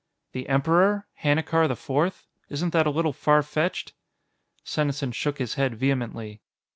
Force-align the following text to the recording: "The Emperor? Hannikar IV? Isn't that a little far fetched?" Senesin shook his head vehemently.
"The 0.31 0.49
Emperor? 0.49 1.05
Hannikar 1.21 1.65
IV? 1.69 2.25
Isn't 2.49 2.71
that 2.71 2.87
a 2.87 2.89
little 2.89 3.13
far 3.13 3.43
fetched?" 3.43 3.93
Senesin 4.63 5.11
shook 5.11 5.37
his 5.37 5.53
head 5.61 5.75
vehemently. 5.75 6.41